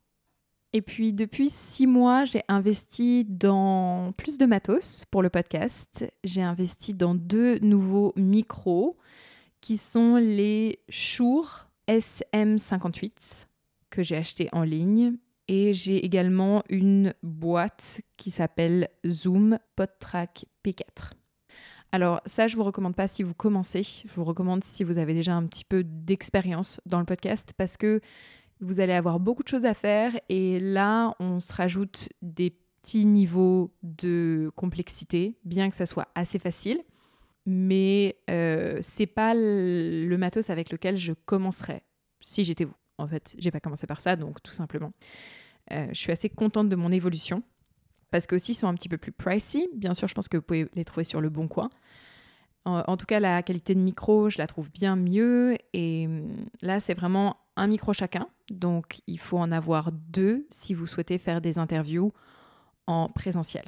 [0.71, 6.05] Et puis depuis six mois, j'ai investi dans plus de matos pour le podcast.
[6.23, 8.97] J'ai investi dans deux nouveaux micros
[9.61, 13.47] qui sont les Shure SM58
[13.89, 15.17] que j'ai acheté en ligne.
[15.47, 21.13] Et j'ai également une boîte qui s'appelle Zoom PodTrack P4.
[21.91, 23.81] Alors ça, je vous recommande pas si vous commencez.
[23.81, 27.77] Je vous recommande si vous avez déjà un petit peu d'expérience dans le podcast parce
[27.77, 27.99] que
[28.59, 33.05] vous allez avoir beaucoup de choses à faire et là, on se rajoute des petits
[33.05, 36.81] niveaux de complexité, bien que ça soit assez facile
[37.49, 41.83] mais euh, c'est pas le matos avec lequel je commencerais
[42.21, 42.75] si j'étais vous.
[42.99, 44.91] En fait, j'ai pas commencé par ça, donc tout simplement.
[45.71, 47.41] Euh, je suis assez contente de mon évolution
[48.11, 49.67] parce qu'aussi ils sont un petit peu plus pricey.
[49.73, 51.69] Bien sûr, je pense que vous pouvez les trouver sur le bon coin.
[52.87, 55.57] En, tout cas, la qualité de micro, je la trouve bien mieux.
[55.73, 58.27] Et hum, là, c'est vraiment un micro chacun.
[58.49, 62.11] Donc, il faut en avoir deux si vous souhaitez faire des interviews
[62.87, 63.65] en présentiel.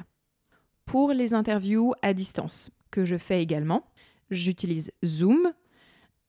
[0.86, 3.86] Pour les interviews à distance, que je fais également.
[4.30, 5.52] J'utilise Zoom.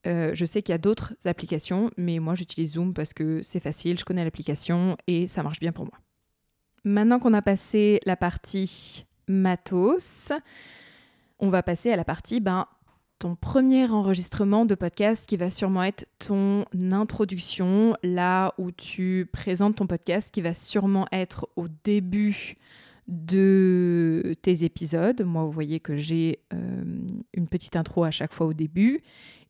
[0.06, 3.60] Euh, je sais qu'il y a d'autres applications, mais moi j'utilise Zoom parce que c'est
[3.60, 5.98] facile, je connais l'application et ça marche bien pour moi.
[6.84, 10.32] Maintenant qu'on a passé la partie matos,
[11.42, 12.66] on va passer à la partie ben,
[13.18, 19.76] ton premier enregistrement de podcast qui va sûrement être ton introduction, là où tu présentes
[19.76, 22.56] ton podcast, qui va sûrement être au début
[23.08, 25.22] de tes épisodes.
[25.22, 26.84] Moi, vous voyez que j'ai euh,
[27.34, 29.02] une petite intro à chaque fois au début.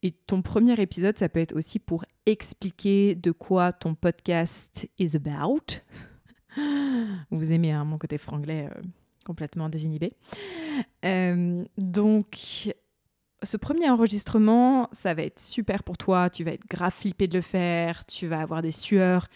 [0.03, 5.15] Et ton premier épisode, ça peut être aussi pour expliquer de quoi ton podcast is
[5.15, 5.83] about.
[7.31, 8.81] Vous aimez hein, mon côté franglais euh,
[9.25, 10.13] complètement désinhibé.
[11.05, 12.75] Euh, donc,
[13.43, 16.31] ce premier enregistrement, ça va être super pour toi.
[16.31, 18.05] Tu vas être grave flippé de le faire.
[18.07, 19.27] Tu vas avoir des sueurs.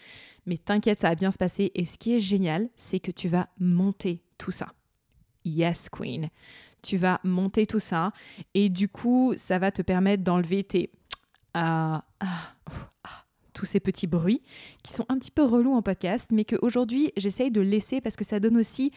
[0.45, 1.71] Mais t'inquiète, ça va bien se passer.
[1.75, 4.73] Et ce qui est génial, c'est que tu vas monter tout ça.
[5.43, 6.29] Yes, Queen.
[6.81, 8.11] Tu vas monter tout ça.
[8.53, 10.91] Et du coup, ça va te permettre d'enlever tes.
[11.53, 12.55] Ah, ah,
[13.03, 14.43] ah, tous ces petits bruits
[14.83, 18.23] qui sont un petit peu relous en podcast, mais qu'aujourd'hui, j'essaye de laisser parce que
[18.23, 18.91] ça donne aussi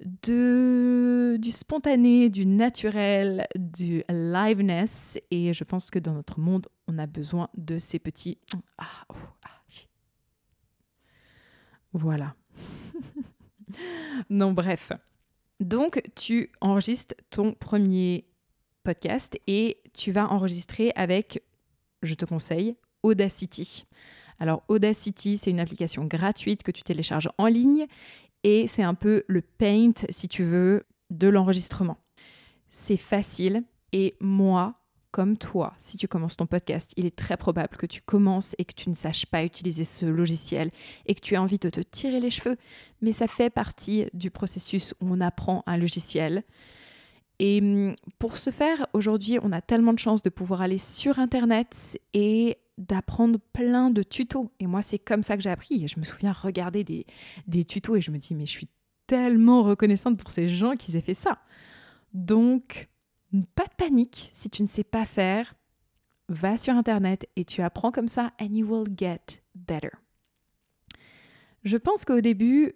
[0.00, 5.18] du spontané, du naturel, du liveness.
[5.30, 8.38] Et je pense que dans notre monde, on a besoin de ces petits.
[8.78, 9.48] Ah, oh, ah,
[11.92, 12.34] voilà.
[14.30, 14.92] non, bref.
[15.60, 18.24] Donc, tu enregistres ton premier
[18.84, 21.42] podcast et tu vas enregistrer avec,
[22.02, 23.86] je te conseille, Audacity.
[24.38, 27.86] Alors, Audacity, c'est une application gratuite que tu télécharges en ligne
[28.44, 31.98] et c'est un peu le paint, si tu veux, de l'enregistrement.
[32.68, 34.74] C'est facile et moi,
[35.10, 38.64] comme toi, si tu commences ton podcast, il est très probable que tu commences et
[38.64, 40.70] que tu ne saches pas utiliser ce logiciel
[41.06, 42.56] et que tu as envie de te tirer les cheveux.
[43.00, 46.44] Mais ça fait partie du processus où on apprend un logiciel.
[47.38, 51.18] Et hum, pour ce faire, aujourd'hui, on a tellement de chance de pouvoir aller sur
[51.18, 54.50] Internet et d'apprendre plein de tutos.
[54.60, 55.84] Et moi, c'est comme ça que j'ai appris.
[55.84, 57.04] Et je me souviens regarder des,
[57.46, 58.68] des tutos et je me dis, mais je suis
[59.06, 61.38] tellement reconnaissante pour ces gens qui aient fait ça.
[62.14, 62.88] Donc,
[63.54, 65.54] pas de panique si tu ne sais pas faire.
[66.30, 69.90] Va sur Internet et tu apprends comme ça and you will get better.
[71.64, 72.74] Je pense qu'au début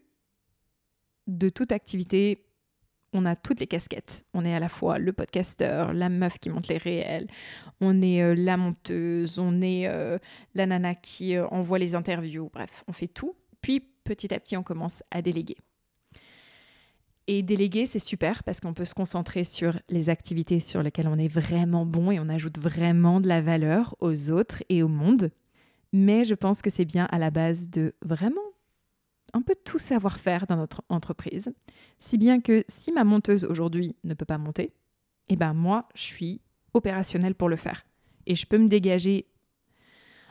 [1.26, 2.46] de toute activité,
[3.12, 4.24] on a toutes les casquettes.
[4.34, 7.26] On est à la fois le podcasteur, la meuf qui monte les réels,
[7.80, 10.18] on est euh, la monteuse, on est euh,
[10.54, 13.34] la nana qui euh, envoie les interviews, bref, on fait tout.
[13.60, 15.56] Puis petit à petit, on commence à déléguer.
[17.28, 21.18] Et déléguer, c'est super parce qu'on peut se concentrer sur les activités sur lesquelles on
[21.18, 25.30] est vraiment bon et on ajoute vraiment de la valeur aux autres et au monde.
[25.92, 28.40] Mais je pense que c'est bien à la base de vraiment
[29.34, 31.52] un peu tout savoir faire dans notre entreprise.
[31.98, 34.72] Si bien que si ma monteuse aujourd'hui ne peut pas monter,
[35.28, 36.40] eh ben moi, je suis
[36.74, 37.84] opérationnelle pour le faire.
[38.26, 39.26] Et je peux me dégager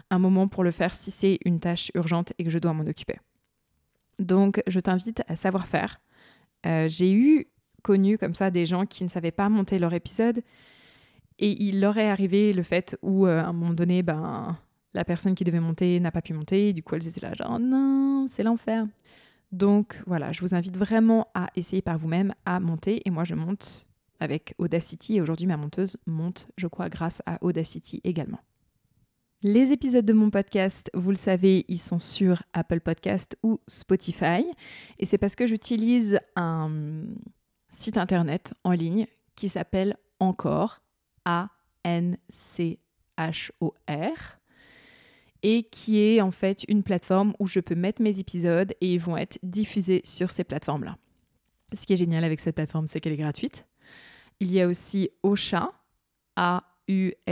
[0.09, 2.85] un moment pour le faire si c'est une tâche urgente et que je dois m'en
[2.85, 3.17] occuper.
[4.19, 5.99] Donc, je t'invite à savoir faire
[6.65, 7.47] euh, j'ai eu
[7.81, 10.43] connu comme ça des gens qui ne savaient pas monter leur épisode
[11.39, 14.57] et il leur est arrivé le fait où euh, à un moment donné, ben,
[14.93, 17.59] la personne qui devait monter n'a pas pu monter, du coup elles étaient là genre
[17.59, 18.85] non, c'est l'enfer.
[19.51, 23.35] Donc voilà, je vous invite vraiment à essayer par vous-même à monter et moi je
[23.35, 23.87] monte
[24.19, 28.39] avec Audacity et aujourd'hui ma monteuse monte, je crois, grâce à Audacity également.
[29.43, 34.45] Les épisodes de mon podcast, vous le savez, ils sont sur Apple Podcast ou Spotify.
[34.99, 36.69] Et c'est parce que j'utilise un
[37.67, 40.83] site internet en ligne qui s'appelle Encore,
[41.25, 42.11] A-N-C-H-O-R,
[45.43, 48.99] et qui est en fait une plateforme où je peux mettre mes épisodes et ils
[48.99, 50.97] vont être diffusés sur ces plateformes-là.
[51.73, 53.67] Ce qui est génial avec cette plateforme, c'est qu'elle est gratuite.
[54.39, 55.71] Il y a aussi Ocha,
[56.35, 57.31] A-U-S-C-H-A,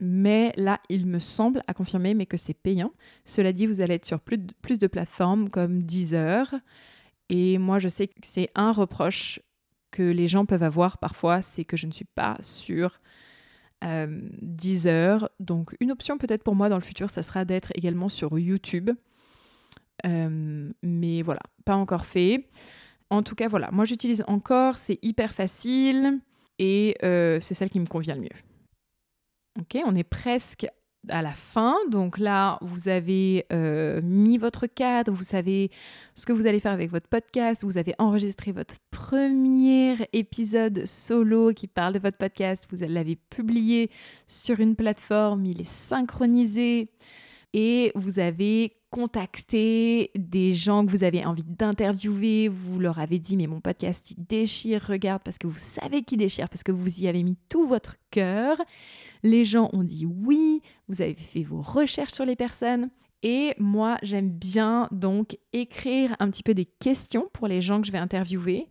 [0.00, 2.92] mais là, il me semble à confirmer, mais que c'est payant.
[3.24, 6.54] Cela dit, vous allez être sur plus de, plateformes comme Deezer.
[7.28, 9.40] Et moi, je sais que c'est un reproche
[9.90, 13.00] que les gens peuvent avoir parfois, c'est que je ne suis pas sur
[14.40, 15.28] Deezer.
[15.40, 18.90] Donc, une option peut-être pour moi dans le futur, ça sera d'être également sur YouTube.
[20.06, 22.48] Euh, mais voilà, pas encore fait.
[23.10, 26.20] En tout cas, voilà, moi j'utilise encore, c'est hyper facile
[26.58, 28.28] et euh, c'est celle qui me convient le mieux.
[29.60, 30.66] Ok, on est presque
[31.08, 31.76] à la fin.
[31.90, 35.70] Donc là, vous avez euh, mis votre cadre, vous savez
[36.14, 41.52] ce que vous allez faire avec votre podcast, vous avez enregistré votre premier épisode solo
[41.52, 43.90] qui parle de votre podcast, vous l'avez publié
[44.26, 46.90] sur une plateforme, il est synchronisé
[47.52, 53.36] et vous avez contacté des gens que vous avez envie d'interviewer, vous leur avez dit
[53.36, 57.00] mais mon podcast il déchire, regarde parce que vous savez qu'il déchire, parce que vous
[57.00, 58.56] y avez mis tout votre cœur
[59.24, 62.90] les gens ont dit oui, vous avez fait vos recherches sur les personnes.
[63.22, 67.86] Et moi, j'aime bien donc écrire un petit peu des questions pour les gens que
[67.86, 68.68] je vais interviewer.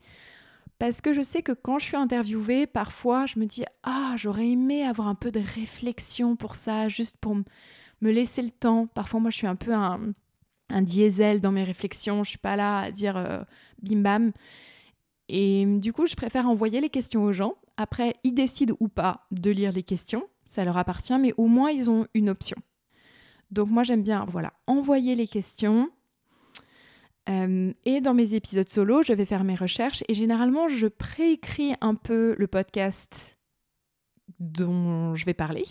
[0.77, 4.47] Parce que je sais que quand je suis interviewée, parfois, je me dis Ah, j'aurais
[4.47, 8.85] aimé avoir un peu de réflexion pour ça, juste pour me laisser le temps.
[8.85, 10.13] Parfois, moi, je suis un peu un,
[10.69, 12.23] un diesel dans mes réflexions.
[12.23, 13.41] Je suis pas là à dire euh,
[13.81, 14.31] bim bam.
[15.29, 17.55] Et du coup, je préfère envoyer les questions aux gens.
[17.77, 20.27] Après, ils décident ou pas de lire les questions.
[20.53, 22.57] Ça leur appartient, mais au moins, ils ont une option.
[23.49, 25.89] Donc moi, j'aime bien, voilà, envoyer les questions.
[27.27, 31.73] Euh, et dans mes épisodes solo, je vais faire mes recherches et généralement, je préécris
[31.81, 33.35] un peu le podcast
[34.37, 35.65] dont je vais parler.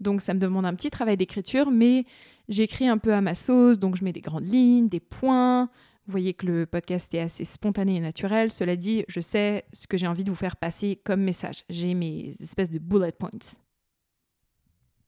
[0.00, 2.04] Donc ça me demande un petit travail d'écriture, mais
[2.50, 5.70] j'écris un peu à ma sauce, donc je mets des grandes lignes, des points.
[6.06, 8.52] Vous voyez que le podcast est assez spontané et naturel.
[8.52, 11.64] Cela dit, je sais ce que j'ai envie de vous faire passer comme message.
[11.70, 13.63] J'ai mes espèces de bullet points.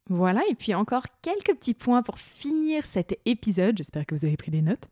[0.09, 3.77] Voilà, et puis encore quelques petits points pour finir cet épisode.
[3.77, 4.89] J'espère que vous avez pris des notes.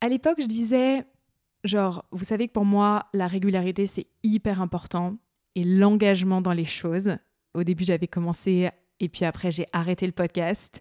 [0.00, 1.04] À l'époque, je disais,
[1.64, 5.18] genre, vous savez que pour moi, la régularité, c'est hyper important
[5.54, 7.16] et l'engagement dans les choses.
[7.54, 10.80] Au début, j'avais commencé et puis après, j'ai arrêté le podcast.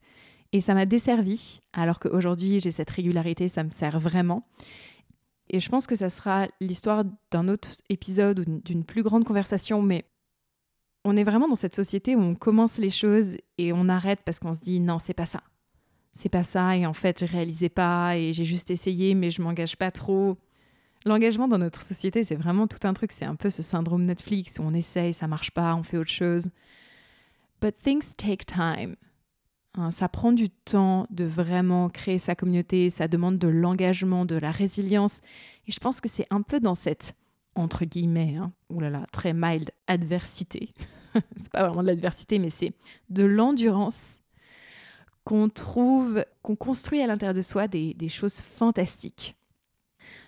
[0.54, 4.48] Et ça m'a desservi, alors qu'aujourd'hui, j'ai cette régularité, ça me sert vraiment.
[5.50, 9.82] Et je pense que ça sera l'histoire d'un autre épisode ou d'une plus grande conversation,
[9.82, 10.06] mais
[11.04, 14.40] on est vraiment dans cette société où on commence les choses et on arrête parce
[14.40, 15.42] qu'on se dit non, c'est pas ça.
[16.14, 19.40] C'est pas ça, et en fait, je réalisais pas, et j'ai juste essayé, mais je
[19.40, 20.36] m'engage pas trop.
[21.06, 23.12] L'engagement dans notre société, c'est vraiment tout un truc.
[23.12, 26.10] C'est un peu ce syndrome Netflix où on essaye, ça marche pas, on fait autre
[26.10, 26.50] chose.
[27.62, 28.96] But things take time.
[29.76, 34.36] Hein, ça prend du temps de vraiment créer sa communauté, ça demande de l'engagement, de
[34.36, 35.22] la résilience.
[35.68, 37.16] Et je pense que c'est un peu dans cette,
[37.58, 40.74] entre guillemets, hein, oulala, très mild adversité.
[41.38, 42.74] c'est pas vraiment de l'adversité, mais c'est
[43.10, 44.22] de l'endurance
[45.24, 49.36] qu'on trouve, qu'on construit à l'intérieur de soi des, des choses fantastiques.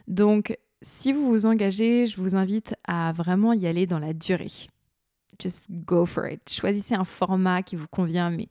[0.08, 4.52] Donc, si vous vous engagez, je vous invite à vraiment y aller dans la durée.
[5.40, 6.52] Just go for it.
[6.52, 8.50] Choisissez un format qui vous convient, mais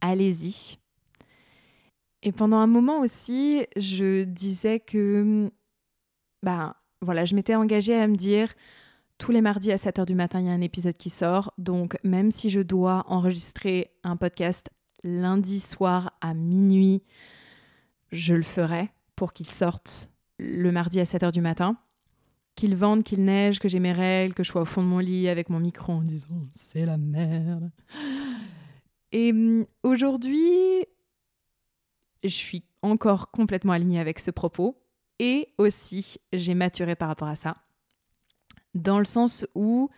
[0.00, 0.78] allez-y.
[2.22, 5.50] Et pendant un moment aussi, je disais que,
[6.42, 8.54] ben voilà, je m'étais engagée à me dire,
[9.18, 11.52] tous les mardis à 7h du matin, il y a un épisode qui sort.
[11.58, 14.70] Donc, même si je dois enregistrer un podcast
[15.04, 17.02] lundi soir à minuit,
[18.10, 21.76] je le ferai pour qu'il sorte le mardi à 7h du matin.
[22.54, 24.98] Qu'il vente, qu'il neige, que j'ai mes règles, que je sois au fond de mon
[24.98, 27.70] lit avec mon micro en disant c'est la merde.
[29.12, 30.84] Et hum, aujourd'hui,
[32.22, 34.81] je suis encore complètement alignée avec ce propos.
[35.22, 37.54] Et aussi, j'ai maturé par rapport à ça.
[38.74, 39.88] Dans le sens où,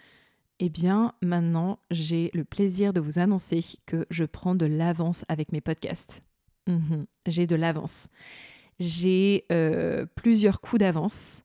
[0.60, 5.50] eh bien, maintenant, j'ai le plaisir de vous annoncer que je prends de l'avance avec
[5.50, 6.22] mes podcasts.
[6.68, 8.08] Mhm, j'ai de l'avance
[8.78, 11.42] j'ai euh, plusieurs coups d'avance.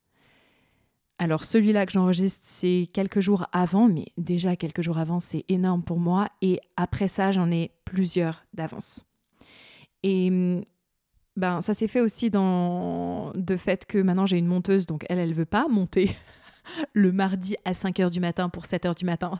[1.17, 5.83] Alors celui-là que j'enregistre, c'est quelques jours avant, mais déjà quelques jours avant, c'est énorme
[5.83, 6.29] pour moi.
[6.41, 9.05] Et après ça, j'en ai plusieurs d'avance.
[10.03, 10.65] Et
[11.35, 15.19] ben, ça s'est fait aussi dans de fait que maintenant j'ai une monteuse, donc elle,
[15.19, 16.15] elle veut pas monter
[16.93, 19.39] le mardi à 5h du matin pour 7h du matin.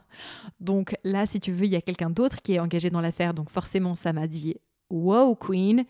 [0.60, 3.34] Donc là, si tu veux, il y a quelqu'un d'autre qui est engagé dans l'affaire,
[3.34, 4.56] donc forcément, ça m'a dit,
[4.90, 5.86] wow, Queen,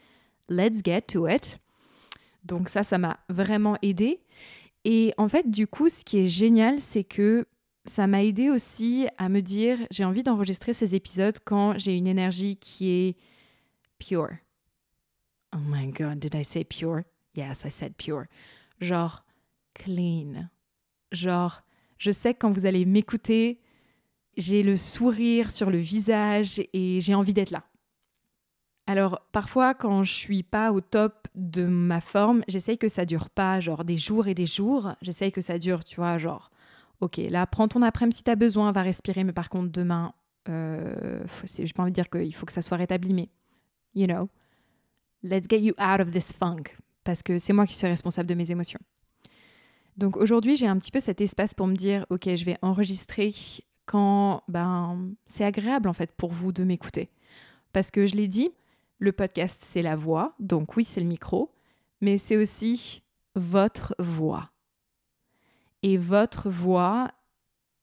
[0.50, 1.60] let's get to it.
[2.44, 4.22] Donc ça, ça m'a vraiment aidé.
[4.86, 7.46] Et en fait, du coup, ce qui est génial, c'est que
[7.86, 12.08] ça m'a aidé aussi à me dire, j'ai envie d'enregistrer ces épisodes quand j'ai une
[12.08, 13.18] énergie qui est
[13.98, 14.30] pure.
[15.54, 17.04] Oh my god, did I say pure?
[17.36, 18.26] Yes, I said pure.
[18.80, 19.24] Genre
[19.74, 20.50] clean.
[21.12, 21.62] Genre,
[21.98, 23.60] je sais que quand vous allez m'écouter,
[24.38, 27.64] j'ai le sourire sur le visage et j'ai envie d'être là.
[28.88, 33.30] Alors parfois quand je suis pas au top de ma forme, j'essaye que ça dure
[33.30, 34.94] pas genre des jours et des jours.
[35.02, 36.50] J'essaye que ça dure, tu vois, genre
[37.00, 40.14] ok là prends ton après-midi si t'as besoin, va respirer, mais par contre demain,
[40.48, 43.30] euh, j'ai pas envie de dire qu'il faut que ça soit rétabli, mais
[43.94, 44.28] you know,
[45.24, 46.64] let's get you out of this funk
[47.04, 48.80] parce que c'est moi qui suis responsable de mes émotions.
[49.98, 53.34] Donc aujourd'hui j'ai un petit peu cet espace pour me dire ok je vais enregistrer
[53.86, 57.10] quand ben c'est agréable en fait pour vous de m'écouter
[57.74, 58.52] parce que je l'ai dit
[59.00, 61.54] le podcast, c'est la voix, donc oui, c'est le micro,
[62.02, 63.02] mais c'est aussi
[63.36, 64.52] votre voix.
[65.82, 67.10] Et votre voix,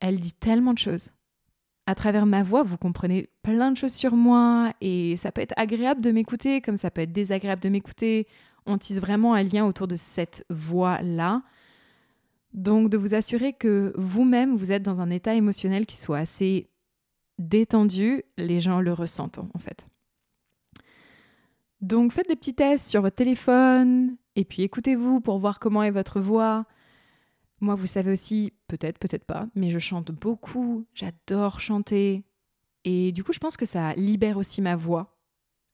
[0.01, 1.11] elle dit tellement de choses.
[1.87, 5.55] À travers ma voix, vous comprenez plein de choses sur moi et ça peut être
[5.57, 8.27] agréable de m'écouter comme ça peut être désagréable de m'écouter.
[8.67, 11.43] On tisse vraiment un lien autour de cette voix-là.
[12.53, 16.71] Donc de vous assurer que vous-même, vous êtes dans un état émotionnel qui soit assez
[17.39, 19.87] détendu, les gens le ressentent en fait.
[21.81, 25.91] Donc faites des petits tests sur votre téléphone et puis écoutez-vous pour voir comment est
[25.93, 26.65] votre voix.
[27.61, 32.25] Moi, vous savez aussi, peut-être, peut-être pas, mais je chante beaucoup, j'adore chanter.
[32.85, 35.19] Et du coup, je pense que ça libère aussi ma voix.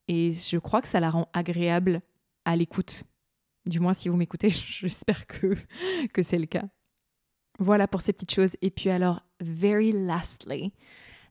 [0.08, 2.02] Et je crois que ça la rend agréable
[2.44, 3.04] à l'écoute.
[3.66, 5.56] Du moins, si vous m'écoutez, j'espère que,
[6.12, 6.68] que c'est le cas.
[7.58, 8.56] Voilà pour ces petites choses.
[8.62, 10.72] Et puis alors, very lastly,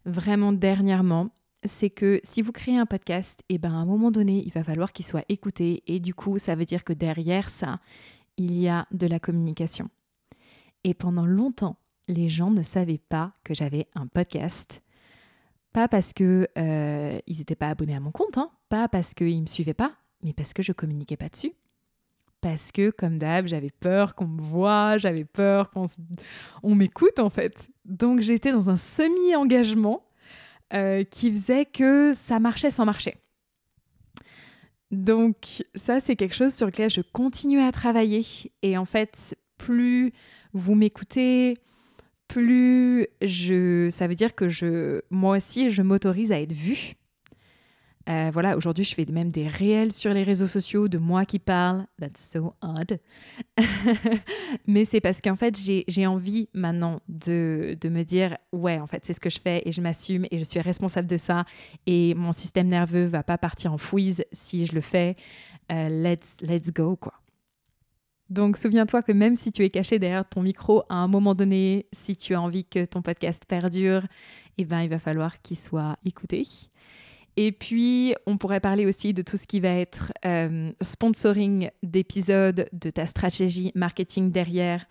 [0.06, 1.30] vraiment dernièrement,
[1.64, 4.52] c'est que si vous créez un podcast, et eh ben à un moment donné, il
[4.52, 5.84] va falloir qu'il soit écouté.
[5.88, 7.80] Et du coup, ça veut dire que derrière ça,
[8.38, 9.90] il y a de la communication.
[10.84, 11.78] Et pendant longtemps,
[12.08, 14.82] les gens ne savaient pas que j'avais un podcast.
[15.74, 18.52] Pas parce que euh, ils n'étaient pas abonnés à mon compte, hein.
[18.70, 21.54] pas parce qu'ils ne me suivaient pas, mais parce que je communiquais pas dessus.
[22.42, 25.86] Parce que, comme d'hab, j'avais peur qu'on me voie, j'avais peur qu'on
[26.64, 27.70] on m'écoute en fait.
[27.86, 30.04] Donc j'étais dans un semi-engagement
[30.74, 33.18] euh, qui faisait que ça marchait sans marcher.
[34.90, 38.26] Donc ça, c'est quelque chose sur lequel je continue à travailler.
[38.64, 40.12] Et en fait, plus
[40.54, 41.58] vous m'écoutez,
[42.28, 46.96] plus je, ça veut dire que je, moi aussi, je m'autorise à être vue.
[48.10, 51.40] Euh, voilà, aujourd'hui, je fais même des réels sur les réseaux sociaux de moi qui
[51.40, 51.86] parle.
[52.00, 53.00] That's so odd.
[54.68, 59.06] Mais c'est parce qu'en fait, j'ai envie maintenant de, de, me dire, ouais, en fait,
[59.06, 61.46] c'est ce que je fais et je m'assume et je suis responsable de ça.
[61.86, 65.16] Et mon système nerveux va pas partir en fouise si je le fais.
[65.72, 67.21] Euh, let's, let's go, quoi.
[68.32, 71.86] Donc souviens-toi que même si tu es caché derrière ton micro, à un moment donné,
[71.92, 74.04] si tu as envie que ton podcast perdure,
[74.58, 76.48] eh ben, il va falloir qu'il soit écouté.
[77.36, 82.70] Et puis, on pourrait parler aussi de tout ce qui va être euh, sponsoring d'épisodes,
[82.72, 84.86] de ta stratégie marketing derrière.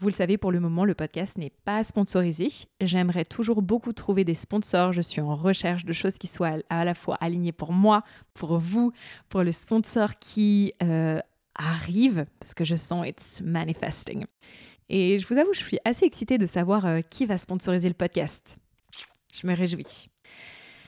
[0.00, 2.48] Vous le savez, pour le moment, le podcast n'est pas sponsorisé.
[2.80, 4.92] J'aimerais toujours beaucoup trouver des sponsors.
[4.92, 8.02] Je suis en recherche de choses qui soient à la fois alignées pour moi,
[8.34, 8.92] pour vous,
[9.28, 11.20] pour le sponsor qui euh,
[11.54, 14.26] arrive, parce que je sens it's manifesting.
[14.88, 17.94] Et je vous avoue, je suis assez excitée de savoir euh, qui va sponsoriser le
[17.94, 18.58] podcast.
[19.32, 20.08] Je me réjouis.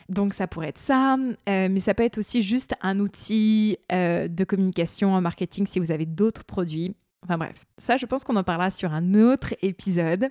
[0.09, 4.29] Donc ça pourrait être ça, euh, mais ça peut être aussi juste un outil euh,
[4.29, 6.95] de communication en marketing si vous avez d'autres produits.
[7.23, 10.29] Enfin bref, ça je pense qu'on en parlera sur un autre épisode,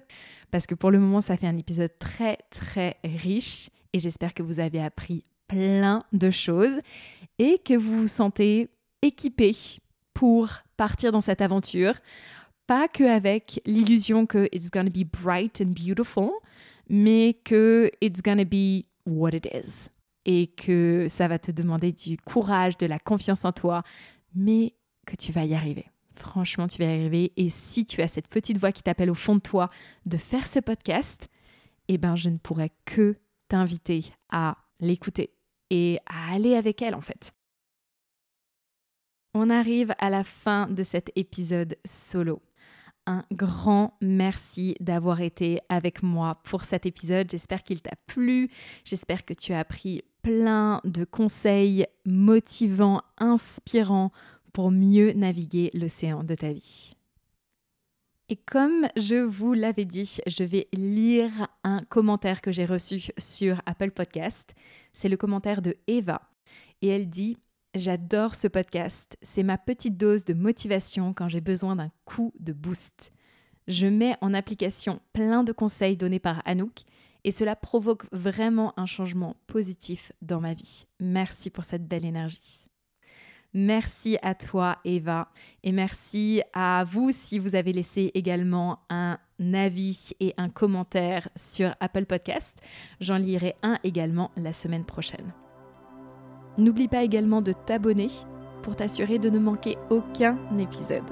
[0.51, 4.43] parce que pour le moment ça fait un épisode très très riche et j'espère que
[4.43, 6.81] vous avez appris plein de choses
[7.39, 8.69] et que vous vous sentez
[9.01, 9.55] équipé
[10.13, 11.95] pour partir dans cette aventure.
[12.67, 16.31] Pas que avec l'illusion que it's gonna be bright and beautiful,
[16.89, 19.89] mais que it's gonna be what it is.
[20.25, 23.83] Et que ça va te demander du courage, de la confiance en toi,
[24.35, 25.85] mais que tu vas y arriver.
[26.15, 27.33] Franchement, tu vas y arriver.
[27.37, 29.67] Et si tu as cette petite voix qui t'appelle au fond de toi
[30.05, 31.29] de faire ce podcast,
[31.87, 35.33] eh ben, je ne pourrais que t'inviter à l'écouter
[35.71, 37.33] et à aller avec elle, en fait.
[39.33, 42.39] On arrive à la fin de cet épisode solo.
[43.07, 47.31] Un grand merci d'avoir été avec moi pour cet épisode.
[47.31, 48.49] J'espère qu'il t'a plu.
[48.83, 54.11] J'espère que tu as appris plein de conseils motivants, inspirants
[54.53, 56.93] pour mieux naviguer l'océan de ta vie.
[58.27, 63.61] Et comme je vous l'avais dit, je vais lire un commentaire que j'ai reçu sur
[63.65, 64.55] Apple Podcast.
[64.93, 66.21] C'est le commentaire de Eva.
[66.81, 67.37] Et elle dit
[67.73, 69.17] J'adore ce podcast.
[69.21, 73.13] C'est ma petite dose de motivation quand j'ai besoin d'un coup de boost.
[73.67, 76.81] Je mets en application plein de conseils donnés par Anouk
[77.23, 80.85] et cela provoque vraiment un changement positif dans ma vie.
[80.99, 82.65] Merci pour cette belle énergie.
[83.53, 85.29] Merci à toi Eva
[85.63, 89.17] et merci à vous si vous avez laissé également un
[89.53, 92.61] avis et un commentaire sur Apple Podcast.
[92.99, 95.33] J'en lirai un également la semaine prochaine.
[96.57, 98.09] N'oublie pas également de t'abonner
[98.61, 101.09] pour t'assurer de ne manquer aucun épisode.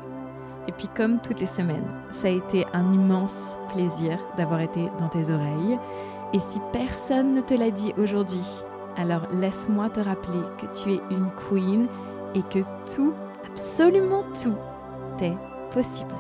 [0.67, 5.07] Et puis comme toutes les semaines, ça a été un immense plaisir d'avoir été dans
[5.07, 5.79] tes oreilles.
[6.33, 8.45] Et si personne ne te l'a dit aujourd'hui,
[8.97, 11.87] alors laisse-moi te rappeler que tu es une queen
[12.35, 12.59] et que
[12.93, 13.13] tout,
[13.49, 14.55] absolument tout,
[15.23, 15.33] est
[15.73, 16.13] possible.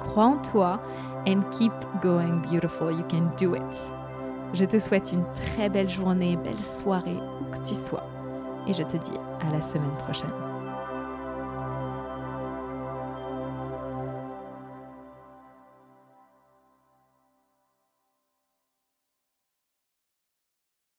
[0.00, 0.80] Crois en toi
[1.26, 2.92] and keep going beautiful.
[2.92, 3.92] You can do it.
[4.54, 8.04] Je te souhaite une très belle journée, belle soirée où que tu sois
[8.66, 10.45] et je te dis à la semaine prochaine.